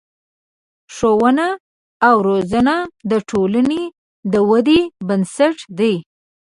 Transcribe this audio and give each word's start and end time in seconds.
ښوونه 0.95 1.47
او 2.07 2.15
روزنه 2.27 2.75
د 3.11 3.13
ټولنې 3.29 3.83
د 4.33 4.33
ودې 4.49 4.81
بنسټ 5.07 5.57
دی. 5.79 5.93